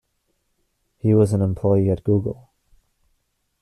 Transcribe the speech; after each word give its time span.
He 0.97 1.13
was 1.13 1.31
an 1.31 1.43
employee 1.43 1.91
at 1.91 2.03
Google. 2.03 2.49